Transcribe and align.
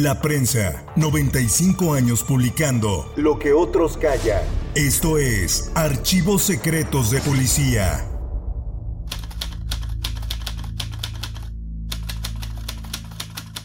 La 0.00 0.20
prensa, 0.20 0.86
95 0.94 1.92
años 1.92 2.22
publicando 2.22 3.12
Lo 3.16 3.36
que 3.36 3.52
otros 3.52 3.96
callan. 3.96 4.42
Esto 4.76 5.18
es 5.18 5.72
Archivos 5.74 6.42
Secretos 6.42 7.10
de 7.10 7.20
Policía. 7.20 8.06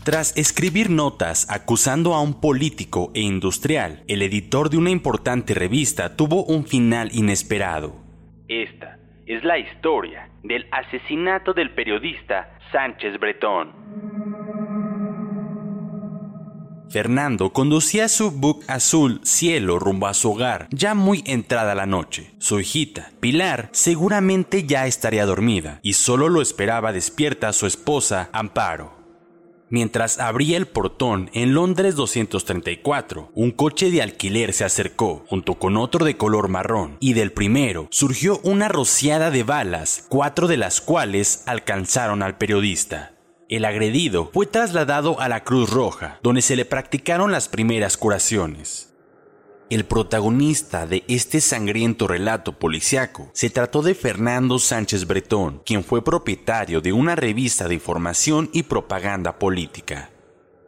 Tras 0.04 0.36
escribir 0.36 0.90
notas 0.90 1.48
acusando 1.52 2.16
a 2.16 2.22
un 2.22 2.42
político 2.42 3.12
e 3.14 3.22
industrial, 3.22 4.04
el 4.08 4.24
editor 4.24 4.72
de 4.72 4.78
una 4.78 4.90
importante 4.90 5.54
revista 5.54 6.16
tuvo 6.16 6.46
un 6.46 6.66
final 6.66 7.10
inesperado. 7.14 7.94
Esta 8.48 8.98
es 9.28 9.44
la 9.44 9.60
historia 9.60 10.32
del 10.42 10.66
asesinato 10.72 11.54
del 11.54 11.76
periodista 11.76 12.58
Sánchez 12.72 13.20
Bretón. 13.20 14.03
Fernando 16.94 17.52
conducía 17.54 18.08
su 18.08 18.30
book 18.30 18.64
azul 18.68 19.20
cielo 19.24 19.80
rumbo 19.80 20.06
a 20.06 20.14
su 20.14 20.30
hogar, 20.30 20.68
ya 20.70 20.94
muy 20.94 21.24
entrada 21.26 21.74
la 21.74 21.88
noche. 21.88 22.36
Su 22.38 22.60
hijita, 22.60 23.12
Pilar, 23.20 23.70
seguramente 23.72 24.68
ya 24.68 24.86
estaría 24.86 25.26
dormida 25.26 25.80
y 25.82 25.94
solo 25.94 26.30
lo 26.30 26.40
esperaba 26.40 26.94
despierta 26.94 27.52
su 27.52 27.66
esposa, 27.66 28.30
Amparo. 28.32 29.02
Mientras 29.72 30.20
abría 30.20 30.56
el 30.56 30.68
portón 30.68 31.32
en 31.34 31.56
Londres 31.56 31.96
234, 31.96 33.32
un 33.34 33.50
coche 33.50 33.90
de 33.90 34.04
alquiler 34.04 34.54
se 34.54 34.64
acercó, 34.64 35.26
junto 35.28 35.56
con 35.56 35.78
otro 35.78 36.06
de 36.06 36.16
color 36.16 36.48
marrón, 36.48 36.98
y 37.00 37.14
del 37.14 37.32
primero 37.32 37.88
surgió 37.90 38.40
una 38.44 38.68
rociada 38.68 39.32
de 39.32 39.42
balas, 39.42 40.06
cuatro 40.10 40.48
de 40.48 40.58
las 40.58 40.80
cuales 40.80 41.42
alcanzaron 41.48 42.22
al 42.22 42.38
periodista. 42.38 43.13
El 43.50 43.66
agredido 43.66 44.30
fue 44.34 44.46
trasladado 44.46 45.20
a 45.20 45.28
la 45.28 45.44
Cruz 45.44 45.70
Roja, 45.70 46.20
donde 46.24 46.42
se 46.42 46.56
le 46.56 46.66
practicaron 46.66 47.32
las 47.32 47.50
primeras 47.50 47.98
curaciones. 47.98 48.94
El 49.70 49.86
protagonista 49.86 50.86
de 50.86 51.04
este 51.08 51.42
sangriento 51.42 52.08
relato 52.08 52.58
policiaco 52.60 53.30
se 53.34 53.50
trató 53.50 53.82
de 53.82 53.96
Fernando 53.96 54.60
Sánchez 54.60 55.08
Bretón, 55.08 55.62
quien 55.66 55.84
fue 55.84 56.04
propietario 56.04 56.80
de 56.80 56.94
una 56.94 57.16
revista 57.16 57.68
de 57.68 57.74
información 57.76 58.50
y 58.54 58.64
propaganda 58.64 59.40
política. 59.40 60.10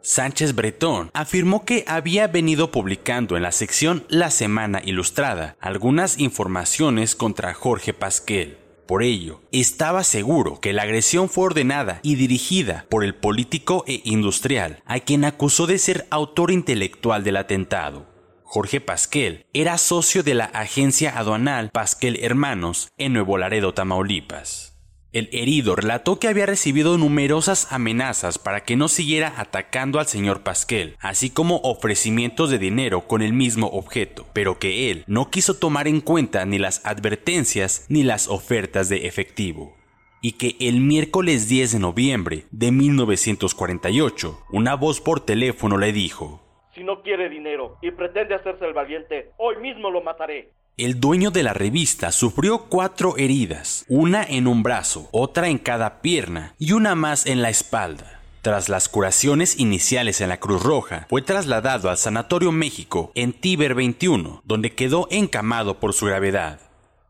Sánchez 0.02 0.54
Bretón 0.54 1.10
afirmó 1.14 1.64
que 1.64 1.84
había 1.88 2.28
venido 2.28 2.70
publicando 2.70 3.36
en 3.36 3.42
la 3.42 3.52
sección 3.52 4.04
La 4.08 4.30
Semana 4.30 4.80
Ilustrada 4.84 5.56
algunas 5.60 6.18
informaciones 6.18 7.16
contra 7.16 7.54
Jorge 7.54 7.92
Pasquel. 7.92 8.65
Por 8.86 9.02
ello, 9.02 9.40
estaba 9.50 10.04
seguro 10.04 10.60
que 10.60 10.72
la 10.72 10.82
agresión 10.82 11.28
fue 11.28 11.46
ordenada 11.46 11.98
y 12.02 12.14
dirigida 12.14 12.86
por 12.88 13.02
el 13.02 13.16
político 13.16 13.84
e 13.88 14.00
industrial, 14.04 14.82
a 14.86 15.00
quien 15.00 15.24
acusó 15.24 15.66
de 15.66 15.78
ser 15.78 16.06
autor 16.10 16.52
intelectual 16.52 17.24
del 17.24 17.36
atentado. 17.36 18.06
Jorge 18.44 18.80
Pasquel 18.80 19.44
era 19.52 19.76
socio 19.76 20.22
de 20.22 20.34
la 20.34 20.44
agencia 20.44 21.18
aduanal 21.18 21.70
Pasquel 21.72 22.22
Hermanos 22.22 22.88
en 22.96 23.12
Nuevo 23.12 23.38
Laredo, 23.38 23.74
Tamaulipas. 23.74 24.75
El 25.16 25.30
herido 25.32 25.74
relató 25.76 26.18
que 26.18 26.28
había 26.28 26.44
recibido 26.44 26.98
numerosas 26.98 27.72
amenazas 27.72 28.38
para 28.38 28.64
que 28.64 28.76
no 28.76 28.86
siguiera 28.86 29.32
atacando 29.38 29.98
al 29.98 30.04
señor 30.04 30.42
Pasquel, 30.42 30.94
así 31.00 31.30
como 31.30 31.56
ofrecimientos 31.62 32.50
de 32.50 32.58
dinero 32.58 33.08
con 33.08 33.22
el 33.22 33.32
mismo 33.32 33.68
objeto, 33.68 34.26
pero 34.34 34.58
que 34.58 34.90
él 34.90 35.04
no 35.06 35.30
quiso 35.30 35.58
tomar 35.58 35.88
en 35.88 36.02
cuenta 36.02 36.44
ni 36.44 36.58
las 36.58 36.84
advertencias 36.84 37.86
ni 37.88 38.02
las 38.02 38.28
ofertas 38.28 38.90
de 38.90 39.06
efectivo 39.06 39.74
y 40.20 40.32
que 40.32 40.54
el 40.60 40.80
miércoles 40.80 41.48
10 41.48 41.72
de 41.72 41.78
noviembre 41.78 42.44
de 42.50 42.70
1948, 42.72 44.38
una 44.50 44.74
voz 44.74 45.00
por 45.00 45.20
teléfono 45.20 45.78
le 45.78 45.94
dijo, 45.94 46.42
Si 46.74 46.84
no 46.84 47.00
quiere 47.00 47.30
dinero 47.30 47.78
y 47.80 47.90
pretende 47.90 48.34
hacerse 48.34 48.66
el 48.66 48.74
valiente, 48.74 49.30
hoy 49.38 49.56
mismo 49.62 49.90
lo 49.90 50.02
mataré. 50.02 50.52
El 50.78 51.00
dueño 51.00 51.30
de 51.30 51.42
la 51.42 51.54
revista 51.54 52.12
sufrió 52.12 52.66
cuatro 52.66 53.16
heridas, 53.16 53.86
una 53.88 54.22
en 54.22 54.46
un 54.46 54.62
brazo, 54.62 55.08
otra 55.10 55.48
en 55.48 55.56
cada 55.56 56.02
pierna 56.02 56.54
y 56.58 56.72
una 56.72 56.94
más 56.94 57.24
en 57.24 57.40
la 57.40 57.48
espalda. 57.48 58.20
Tras 58.42 58.68
las 58.68 58.90
curaciones 58.90 59.58
iniciales 59.58 60.20
en 60.20 60.28
la 60.28 60.38
Cruz 60.38 60.62
Roja, 60.62 61.06
fue 61.08 61.22
trasladado 61.22 61.88
al 61.88 61.96
Sanatorio 61.96 62.52
México 62.52 63.10
en 63.14 63.32
Tíber 63.32 63.74
21, 63.74 64.42
donde 64.44 64.74
quedó 64.74 65.08
encamado 65.10 65.80
por 65.80 65.94
su 65.94 66.04
gravedad. 66.04 66.60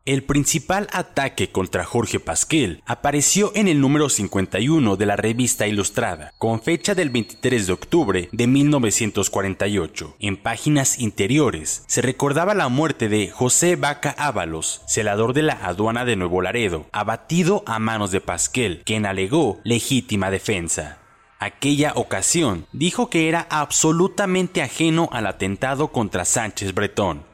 El 0.06 0.22
principal 0.22 0.86
ataque 0.92 1.50
contra 1.50 1.84
Jorge 1.84 2.20
Pasquel 2.20 2.80
apareció 2.86 3.50
en 3.56 3.66
el 3.66 3.80
número 3.80 4.08
51 4.08 4.96
de 4.96 5.04
la 5.04 5.16
revista 5.16 5.66
Ilustrada, 5.66 6.32
con 6.38 6.62
fecha 6.62 6.94
del 6.94 7.10
23 7.10 7.66
de 7.66 7.72
octubre 7.72 8.28
de 8.30 8.46
1948. 8.46 10.14
En 10.20 10.36
páginas 10.36 11.00
interiores 11.00 11.82
se 11.88 12.02
recordaba 12.02 12.54
la 12.54 12.68
muerte 12.68 13.08
de 13.08 13.30
José 13.30 13.74
Vaca 13.74 14.14
Ábalos, 14.16 14.82
celador 14.86 15.32
de 15.32 15.42
la 15.42 15.54
aduana 15.54 16.04
de 16.04 16.14
Nuevo 16.14 16.40
Laredo, 16.40 16.86
abatido 16.92 17.64
a 17.66 17.80
manos 17.80 18.12
de 18.12 18.20
Pasquel, 18.20 18.82
quien 18.84 19.06
alegó 19.06 19.58
legítima 19.64 20.30
defensa. 20.30 20.98
Aquella 21.40 21.94
ocasión 21.96 22.66
dijo 22.72 23.10
que 23.10 23.28
era 23.28 23.48
absolutamente 23.50 24.62
ajeno 24.62 25.08
al 25.10 25.26
atentado 25.26 25.88
contra 25.88 26.24
Sánchez 26.24 26.74
Bretón 26.74 27.24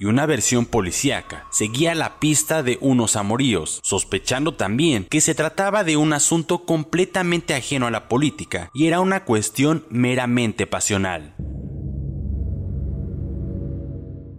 y 0.00 0.06
una 0.06 0.26
versión 0.26 0.64
policíaca 0.64 1.46
seguía 1.50 1.94
la 1.94 2.18
pista 2.18 2.62
de 2.64 2.78
unos 2.80 3.14
amoríos, 3.16 3.80
sospechando 3.84 4.54
también 4.54 5.04
que 5.04 5.20
se 5.20 5.34
trataba 5.34 5.84
de 5.84 5.98
un 5.98 6.14
asunto 6.14 6.64
completamente 6.64 7.54
ajeno 7.54 7.86
a 7.86 7.90
la 7.90 8.08
política 8.08 8.70
y 8.72 8.86
era 8.86 9.00
una 9.00 9.24
cuestión 9.24 9.84
meramente 9.90 10.66
pasional. 10.66 11.36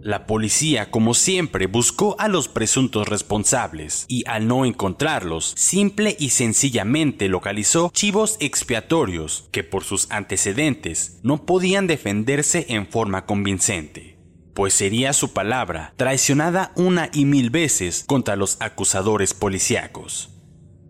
La 0.00 0.26
policía, 0.26 0.90
como 0.90 1.14
siempre, 1.14 1.68
buscó 1.68 2.16
a 2.18 2.26
los 2.26 2.48
presuntos 2.48 3.06
responsables 3.06 4.04
y 4.08 4.24
al 4.26 4.48
no 4.48 4.64
encontrarlos, 4.64 5.54
simple 5.56 6.16
y 6.18 6.30
sencillamente 6.30 7.28
localizó 7.28 7.88
chivos 7.94 8.36
expiatorios 8.40 9.48
que 9.52 9.62
por 9.62 9.84
sus 9.84 10.10
antecedentes 10.10 11.20
no 11.22 11.46
podían 11.46 11.86
defenderse 11.86 12.66
en 12.68 12.88
forma 12.88 13.26
convincente 13.26 14.11
pues 14.54 14.74
sería 14.74 15.12
su 15.12 15.32
palabra 15.32 15.94
traicionada 15.96 16.72
una 16.76 17.10
y 17.12 17.24
mil 17.24 17.50
veces 17.50 18.04
contra 18.06 18.36
los 18.36 18.56
acusadores 18.60 19.34
policíacos. 19.34 20.32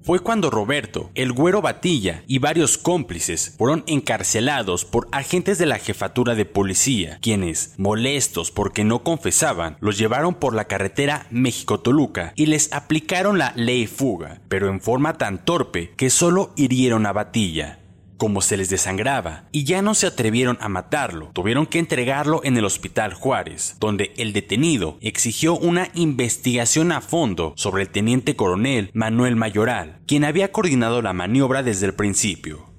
Fue 0.04 0.18
cuando 0.18 0.50
Roberto, 0.50 1.10
el 1.14 1.32
güero 1.32 1.62
Batilla 1.62 2.24
y 2.26 2.40
varios 2.40 2.76
cómplices 2.76 3.54
fueron 3.56 3.84
encarcelados 3.86 4.84
por 4.84 5.06
agentes 5.12 5.58
de 5.58 5.66
la 5.66 5.78
jefatura 5.78 6.34
de 6.34 6.44
policía, 6.44 7.18
quienes, 7.22 7.74
molestos 7.78 8.50
porque 8.50 8.82
no 8.82 9.04
confesaban, 9.04 9.76
los 9.78 9.98
llevaron 9.98 10.34
por 10.34 10.54
la 10.54 10.64
carretera 10.64 11.28
México-Toluca 11.30 12.32
y 12.34 12.46
les 12.46 12.72
aplicaron 12.72 13.38
la 13.38 13.52
ley 13.54 13.86
fuga, 13.86 14.40
pero 14.48 14.68
en 14.70 14.80
forma 14.80 15.18
tan 15.18 15.44
torpe 15.44 15.92
que 15.96 16.10
solo 16.10 16.52
hirieron 16.56 17.06
a 17.06 17.12
Batilla. 17.12 17.78
Como 18.22 18.40
se 18.40 18.56
les 18.56 18.70
desangraba, 18.70 19.46
y 19.50 19.64
ya 19.64 19.82
no 19.82 19.94
se 19.94 20.06
atrevieron 20.06 20.56
a 20.60 20.68
matarlo. 20.68 21.32
Tuvieron 21.32 21.66
que 21.66 21.80
entregarlo 21.80 22.40
en 22.44 22.56
el 22.56 22.64
Hospital 22.64 23.14
Juárez, 23.14 23.74
donde 23.80 24.12
el 24.16 24.32
detenido 24.32 24.96
exigió 25.00 25.58
una 25.58 25.88
investigación 25.94 26.92
a 26.92 27.00
fondo 27.00 27.52
sobre 27.56 27.82
el 27.82 27.88
teniente 27.88 28.36
coronel 28.36 28.92
Manuel 28.94 29.34
Mayoral, 29.34 29.98
quien 30.06 30.24
había 30.24 30.52
coordinado 30.52 31.02
la 31.02 31.12
maniobra 31.12 31.64
desde 31.64 31.86
el 31.86 31.94
principio. 31.94 32.70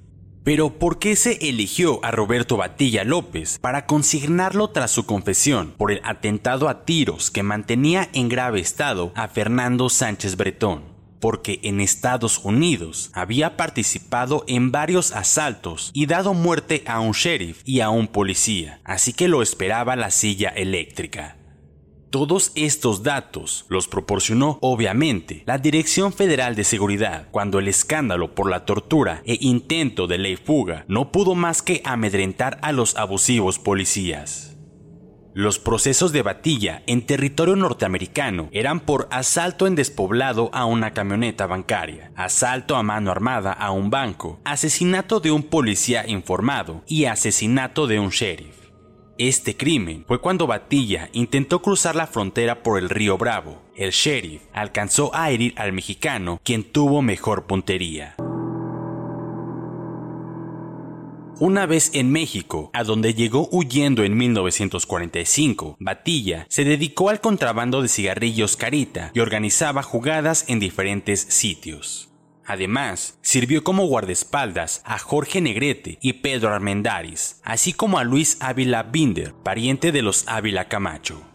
Pero 0.46 0.80
¿por 0.80 0.98
qué 0.98 1.18
se 1.18 1.34
eligió 1.50 2.00
a 2.06 2.12
Roberto 2.12 2.56
Batilla 2.56 3.04
López 3.04 3.60
para 3.60 3.86
consignarlo 3.86 4.70
tras 4.70 4.92
su 4.92 5.06
confesión 5.06 5.74
por 5.78 5.92
el 5.92 6.00
atentado 6.06 6.70
a 6.70 6.86
tiros 6.86 7.32
que 7.32 7.44
mantenía 7.44 8.08
en 8.14 8.30
grave 8.30 8.62
estado 8.62 9.12
a 9.14 9.28
Fernando 9.28 9.90
Sánchez 9.90 10.38
Bretón? 10.38 10.93
Porque 11.24 11.62
en 11.64 11.80
Estados 11.80 12.38
Unidos 12.44 13.10
había 13.14 13.56
participado 13.56 14.44
en 14.46 14.74
varios 14.74 15.14
asaltos 15.14 15.90
y 15.94 16.06
dado 16.06 16.34
muerte 16.34 16.84
a 16.86 17.00
un 17.00 17.14
sheriff 17.14 17.62
y 17.64 17.80
a 17.80 17.90
un 17.90 18.10
policía, 18.10 18.82
así 18.84 19.14
que 19.14 19.30
lo 19.30 19.42
esperaba 19.42 19.96
la 19.96 20.12
silla 20.12 20.50
eléctrica. 20.50 21.38
Todos 22.10 22.52
estos 22.56 23.04
datos 23.04 23.66
los 23.70 23.88
proporcionó 23.88 24.58
obviamente 24.60 25.44
la 25.46 25.58
Dirección 25.60 26.12
Federal 26.12 26.56
de 26.56 26.66
Seguridad 26.66 27.30
cuando 27.32 27.58
el 27.58 27.70
escándalo 27.70 28.36
por 28.36 28.50
la 28.50 28.66
tortura 28.66 29.24
e 29.26 29.38
intento 29.40 30.08
de 30.08 30.18
ley 30.18 30.36
fuga 30.36 30.84
no 30.90 31.14
pudo 31.14 31.36
más 31.36 31.62
que 31.62 31.82
amedrentar 31.86 32.60
a 32.62 32.74
los 32.74 32.98
abusivos 32.98 33.60
policías. 33.60 34.53
Los 35.36 35.58
procesos 35.58 36.12
de 36.12 36.22
batilla 36.22 36.84
en 36.86 37.08
territorio 37.08 37.56
norteamericano 37.56 38.50
eran 38.52 38.80
por 38.80 39.08
asalto 39.10 39.66
en 39.66 39.74
despoblado 39.74 40.52
a 40.54 40.66
una 40.66 40.92
camioneta 40.94 41.48
bancaria, 41.48 42.12
asalto 42.16 42.76
a 42.76 42.84
mano 42.84 43.10
armada 43.10 43.52
a 43.52 43.72
un 43.72 43.90
banco, 43.90 44.40
asesinato 44.46 45.20
de 45.20 45.32
un 45.32 45.42
policía 45.42 46.08
informado 46.08 46.84
y 46.86 47.06
asesinato 47.06 47.88
de 47.88 48.00
un 48.00 48.10
sheriff. 48.10 48.64
Este 49.18 49.58
crimen 49.58 50.06
fue 50.08 50.22
cuando 50.22 50.46
Batilla 50.46 51.10
intentó 51.14 51.64
cruzar 51.64 51.96
la 51.96 52.08
frontera 52.08 52.62
por 52.62 52.78
el 52.78 52.90
río 52.90 53.18
Bravo. 53.18 53.62
El 53.76 53.92
sheriff 53.92 54.44
alcanzó 54.54 55.16
a 55.16 55.32
herir 55.32 55.54
al 55.58 55.74
mexicano, 55.74 56.40
quien 56.44 56.64
tuvo 56.64 57.02
mejor 57.02 57.46
puntería. 57.46 58.16
Una 61.40 61.66
vez 61.66 61.90
en 61.96 62.12
México, 62.12 62.70
a 62.74 62.84
donde 62.84 63.16
llegó 63.16 63.50
huyendo 63.52 64.04
en 64.04 64.16
1945, 64.16 65.78
Batilla 65.80 66.46
se 66.48 66.64
dedicó 66.64 67.10
al 67.10 67.22
contrabando 67.22 67.82
de 67.82 67.88
cigarrillos 67.88 68.56
Carita 68.56 69.10
y 69.16 69.20
organizaba 69.20 69.82
jugadas 69.82 70.46
en 70.48 70.60
diferentes 70.60 71.22
sitios. 71.22 72.10
Además, 72.46 73.18
sirvió 73.22 73.64
como 73.64 73.88
guardaespaldas 73.88 74.84
a 74.86 75.00
Jorge 75.00 75.42
Negrete 75.42 75.98
y 76.02 76.14
Pedro 76.14 76.54
Armendáriz, 76.54 77.40
así 77.44 77.74
como 77.74 77.98
a 77.98 78.04
Luis 78.04 78.38
Ávila 78.40 78.84
Binder, 78.84 79.34
pariente 79.34 79.92
de 79.92 80.04
los 80.04 80.28
Ávila 80.28 80.68
Camacho. 80.68 81.33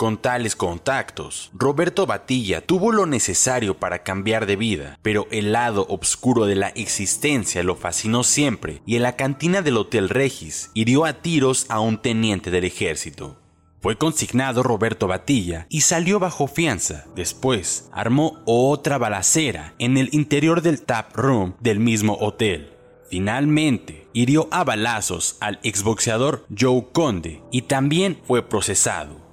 Con 0.00 0.16
tales 0.16 0.56
contactos, 0.56 1.50
Roberto 1.52 2.06
Batilla 2.06 2.62
tuvo 2.62 2.90
lo 2.90 3.04
necesario 3.04 3.76
para 3.76 4.02
cambiar 4.02 4.46
de 4.46 4.56
vida, 4.56 4.98
pero 5.02 5.26
el 5.30 5.52
lado 5.52 5.86
oscuro 5.90 6.46
de 6.46 6.54
la 6.54 6.68
existencia 6.68 7.62
lo 7.62 7.76
fascinó 7.76 8.24
siempre 8.24 8.80
y 8.86 8.96
en 8.96 9.02
la 9.02 9.16
cantina 9.16 9.60
del 9.60 9.76
Hotel 9.76 10.08
Regis 10.08 10.70
hirió 10.72 11.04
a 11.04 11.20
tiros 11.20 11.66
a 11.68 11.80
un 11.80 12.00
teniente 12.00 12.50
del 12.50 12.64
ejército. 12.64 13.42
Fue 13.82 13.98
consignado 13.98 14.62
Roberto 14.62 15.06
Batilla 15.06 15.66
y 15.68 15.82
salió 15.82 16.18
bajo 16.18 16.46
fianza. 16.46 17.04
Después, 17.14 17.90
armó 17.92 18.40
otra 18.46 18.96
balacera 18.96 19.74
en 19.78 19.98
el 19.98 20.08
interior 20.12 20.62
del 20.62 20.80
tap 20.80 21.14
room 21.14 21.56
del 21.60 21.78
mismo 21.78 22.16
hotel. 22.22 22.72
Finalmente, 23.10 24.08
hirió 24.14 24.48
a 24.50 24.64
balazos 24.64 25.36
al 25.40 25.60
exboxeador 25.62 26.46
Joe 26.58 26.86
Conde 26.90 27.42
y 27.52 27.62
también 27.62 28.18
fue 28.24 28.48
procesado. 28.48 29.28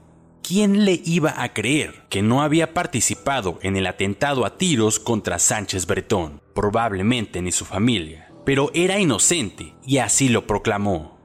¿Quién 0.48 0.86
le 0.86 1.02
iba 1.04 1.44
a 1.44 1.52
creer 1.52 2.06
que 2.08 2.22
no 2.22 2.42
había 2.42 2.74
participado 2.74 3.60
en 3.64 3.76
el 3.76 3.86
atentado 3.86 4.46
a 4.46 4.58
tiros 4.58 4.98
contra 4.98 5.40
Sánchez 5.40 5.86
Bretón? 5.86 6.42
Probablemente 6.54 7.42
ni 7.42 7.52
su 7.52 7.66
familia. 7.66 8.32
Pero 8.46 8.72
era 8.74 8.98
inocente 8.98 9.74
y 9.86 9.98
así 9.98 10.30
lo 10.30 10.48
proclamó. 10.48 11.17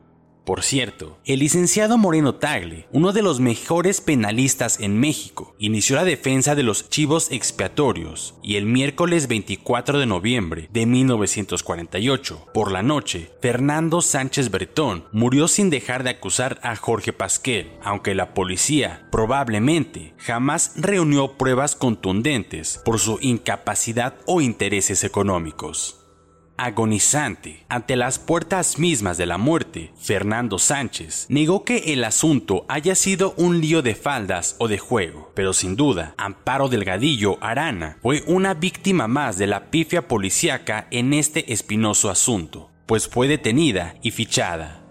Por 0.45 0.65
cierto, 0.65 1.19
el 1.25 1.39
licenciado 1.39 1.99
Moreno 1.99 2.35
Tagle, 2.35 2.89
uno 2.91 3.13
de 3.13 3.23
los 3.23 3.39
mejores 3.39 4.01
penalistas 4.01 4.81
en 4.81 4.99
México, 4.99 5.55
inició 5.59 5.95
la 5.95 6.05
defensa 6.05 6.57
de 6.57 6.65
los 6.65 6.89
chivos 6.89 7.31
expiatorios 7.31 8.35
y 8.43 8.57
el 8.57 8.67
miércoles 8.67 9.29
24 9.29 10.01
de 10.01 10.07
noviembre 10.07 10.69
de 10.73 10.85
1948, 10.85 12.49
por 12.53 12.73
la 12.73 12.83
noche, 12.83 13.31
Fernando 13.41 14.03
Sánchez 14.03 14.51
Bretón 14.51 15.05
murió 15.13 15.47
sin 15.47 15.71
dejar 15.71 16.03
de 16.03 16.11
acusar 16.11 16.59
a 16.65 16.75
Jorge 16.75 17.13
Pasquel, 17.13 17.71
aunque 17.85 18.17
la 18.17 18.35
policía 18.35 19.07
probablemente 19.13 20.15
jamás 20.19 20.73
reunió 20.75 21.39
pruebas 21.39 21.77
contundentes 21.77 22.81
por 22.85 22.99
su 22.99 23.19
incapacidad 23.21 24.17
o 24.27 24.41
intereses 24.41 25.05
económicos 25.05 26.02
agonizante 26.63 27.65
ante 27.69 27.97
las 27.97 28.21
puertas 28.21 28.79
mismas 28.79 29.17
de 29.17 29.27
la 29.27 29.37
muerte, 29.37 29.91
Fernando 29.99 30.61
Sánchez 30.61 31.27
negó 31.29 31.65
que 31.65 31.93
el 31.93 32.05
asunto 32.05 32.65
haya 32.69 32.95
sido 32.95 33.35
un 33.37 33.61
lío 33.61 33.83
de 33.83 33.97
faldas 33.97 34.55
o 34.59 34.69
de 34.69 34.79
juego, 34.79 35.33
pero 35.35 35.55
sin 35.55 35.75
duda, 35.75 36.15
Amparo 36.17 36.69
Delgadillo 36.69 37.37
Arana 37.41 37.99
fue 38.01 38.23
una 38.29 38.55
víctima 38.55 39.09
más 39.09 39.39
de 39.39 39.49
la 39.49 39.71
pifia 39.71 40.07
policíaca 40.07 40.87
en 40.93 41.13
este 41.15 41.53
espinoso 41.53 42.11
asunto, 42.11 42.71
pues 42.87 43.09
fue 43.09 43.27
detenida 43.27 43.97
y 44.01 44.13
fichada. 44.13 44.85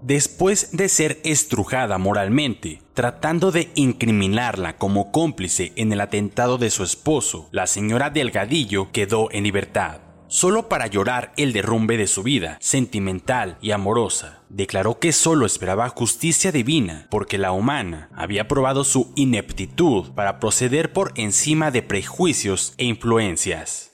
Después 0.00 0.74
de 0.74 0.88
ser 0.88 1.20
estrujada 1.24 1.98
moralmente, 1.98 2.80
tratando 2.94 3.52
de 3.52 3.70
incriminarla 3.74 4.78
como 4.78 5.12
cómplice 5.12 5.72
en 5.76 5.92
el 5.92 6.00
atentado 6.00 6.56
de 6.56 6.70
su 6.70 6.82
esposo, 6.82 7.50
la 7.52 7.66
señora 7.66 8.08
Delgadillo 8.08 8.90
quedó 8.92 9.30
en 9.30 9.44
libertad 9.44 10.00
solo 10.32 10.66
para 10.70 10.86
llorar 10.86 11.34
el 11.36 11.52
derrumbe 11.52 11.98
de 11.98 12.06
su 12.06 12.22
vida, 12.22 12.56
sentimental 12.58 13.58
y 13.60 13.72
amorosa. 13.72 14.40
Declaró 14.48 14.98
que 14.98 15.12
solo 15.12 15.44
esperaba 15.44 15.90
justicia 15.90 16.50
divina 16.50 17.06
porque 17.10 17.36
la 17.36 17.52
humana 17.52 18.08
había 18.14 18.48
probado 18.48 18.82
su 18.84 19.12
ineptitud 19.14 20.12
para 20.12 20.40
proceder 20.40 20.90
por 20.94 21.12
encima 21.16 21.70
de 21.70 21.82
prejuicios 21.82 22.72
e 22.78 22.86
influencias. 22.86 23.90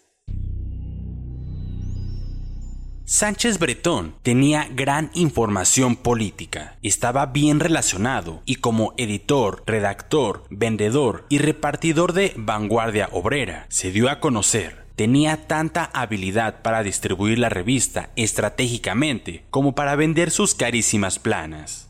Sánchez 3.05 3.59
Bretón 3.59 4.15
tenía 4.23 4.69
gran 4.71 5.11
información 5.15 5.97
política, 5.97 6.79
estaba 6.83 7.27
bien 7.27 7.59
relacionado 7.59 8.43
y 8.45 8.57
como 8.57 8.95
editor, 8.97 9.65
redactor, 9.67 10.45
vendedor 10.51 11.27
y 11.31 11.39
repartidor 11.39 12.13
de 12.13 12.33
Vanguardia 12.37 13.09
Obrera 13.11 13.67
se 13.71 13.91
dio 13.91 14.09
a 14.09 14.21
conocer 14.21 14.88
tenía 14.99 15.47
tanta 15.47 15.85
habilidad 15.95 16.61
para 16.63 16.83
distribuir 16.83 17.39
la 17.39 17.49
revista 17.49 18.11
estratégicamente 18.17 19.45
como 19.49 19.77
para 19.77 19.95
vender 19.95 20.33
sus 20.33 20.57
carísimas 20.57 21.21
planas. 21.21 21.89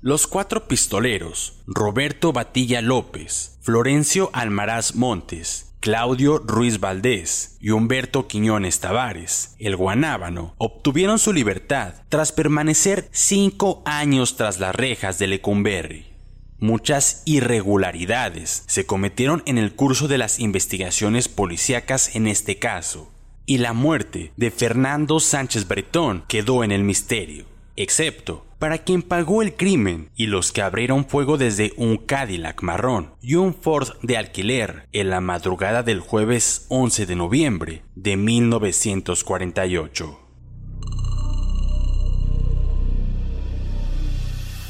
Los 0.00 0.26
cuatro 0.26 0.66
pistoleros, 0.66 1.60
Roberto 1.66 2.32
Batilla 2.32 2.80
López, 2.80 3.58
Florencio 3.60 4.30
Almaraz 4.32 4.94
Montes, 4.94 5.74
Claudio 5.80 6.38
Ruiz 6.38 6.80
Valdés 6.80 7.58
y 7.60 7.68
Humberto 7.68 8.26
Quiñones 8.26 8.80
Tavares, 8.80 9.54
el 9.58 9.76
guanábano, 9.76 10.54
obtuvieron 10.56 11.18
su 11.18 11.34
libertad 11.34 11.96
tras 12.08 12.32
permanecer 12.32 13.10
cinco 13.12 13.82
años 13.84 14.38
tras 14.38 14.58
las 14.58 14.74
rejas 14.74 15.18
de 15.18 15.26
Lecumberri. 15.26 16.06
Muchas 16.60 17.22
irregularidades 17.24 18.64
se 18.66 18.84
cometieron 18.84 19.44
en 19.46 19.58
el 19.58 19.74
curso 19.74 20.08
de 20.08 20.18
las 20.18 20.40
investigaciones 20.40 21.28
policíacas 21.28 22.16
en 22.16 22.26
este 22.26 22.58
caso, 22.58 23.12
y 23.46 23.58
la 23.58 23.72
muerte 23.72 24.32
de 24.36 24.50
Fernando 24.50 25.20
Sánchez 25.20 25.68
Bretón 25.68 26.24
quedó 26.26 26.64
en 26.64 26.72
el 26.72 26.82
misterio, 26.82 27.44
excepto 27.76 28.44
para 28.58 28.78
quien 28.78 29.02
pagó 29.02 29.42
el 29.42 29.54
crimen 29.54 30.10
y 30.16 30.26
los 30.26 30.50
que 30.50 30.62
abrieron 30.62 31.06
fuego 31.06 31.38
desde 31.38 31.74
un 31.76 31.96
Cadillac 31.96 32.60
marrón 32.62 33.12
y 33.22 33.36
un 33.36 33.54
Ford 33.54 33.90
de 34.02 34.16
alquiler 34.16 34.88
en 34.92 35.10
la 35.10 35.20
madrugada 35.20 35.84
del 35.84 36.00
jueves 36.00 36.66
11 36.70 37.06
de 37.06 37.14
noviembre 37.14 37.84
de 37.94 38.16
1948. 38.16 40.27